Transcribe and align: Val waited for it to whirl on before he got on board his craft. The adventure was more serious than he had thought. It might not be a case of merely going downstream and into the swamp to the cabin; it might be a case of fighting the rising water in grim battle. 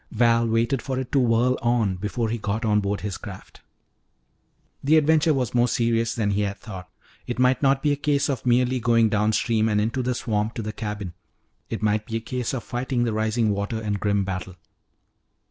Val 0.09 0.47
waited 0.47 0.81
for 0.81 0.97
it 0.97 1.11
to 1.11 1.19
whirl 1.19 1.59
on 1.61 1.95
before 1.95 2.29
he 2.29 2.39
got 2.39 2.65
on 2.65 2.79
board 2.79 3.01
his 3.01 3.19
craft. 3.19 3.61
The 4.83 4.97
adventure 4.97 5.31
was 5.31 5.53
more 5.53 5.67
serious 5.67 6.15
than 6.15 6.31
he 6.31 6.41
had 6.41 6.57
thought. 6.57 6.89
It 7.27 7.37
might 7.37 7.61
not 7.61 7.83
be 7.83 7.91
a 7.91 7.95
case 7.95 8.27
of 8.27 8.43
merely 8.43 8.79
going 8.79 9.09
downstream 9.09 9.69
and 9.69 9.79
into 9.79 10.01
the 10.01 10.15
swamp 10.15 10.55
to 10.55 10.63
the 10.63 10.73
cabin; 10.73 11.13
it 11.69 11.83
might 11.83 12.07
be 12.07 12.17
a 12.17 12.19
case 12.19 12.51
of 12.55 12.63
fighting 12.63 13.03
the 13.03 13.13
rising 13.13 13.51
water 13.51 13.79
in 13.79 13.93
grim 13.93 14.23
battle. 14.25 14.55